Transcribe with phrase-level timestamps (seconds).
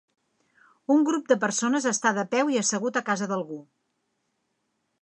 [0.95, 3.61] Un grup de persones està de peu i assegut a casa d'algú.